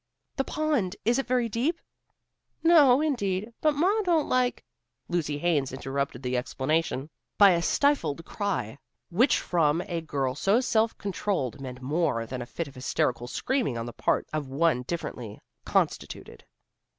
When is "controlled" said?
10.97-11.61